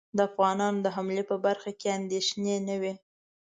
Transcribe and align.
د 0.17 0.19
افغانانو 0.29 0.79
د 0.85 0.87
حملې 0.95 1.23
په 1.31 1.35
برخه 1.45 1.71
کې 1.79 1.87
اندېښنې 1.99 2.55
نه 2.67 2.75
وې. 2.81 2.93